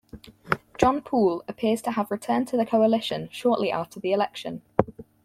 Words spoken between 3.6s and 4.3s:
after the